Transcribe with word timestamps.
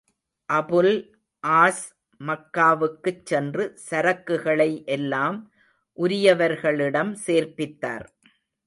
Abul 0.49 0.95
As 1.43 1.83
மக்காவுக்குச் 2.21 3.25
சென்று 3.25 3.65
சரக்குகளை 3.89 4.71
எல்லாம் 4.89 5.39
உரியவர்களிடம் 5.97 7.13
சேர்ப்பித்தார். 7.27 8.07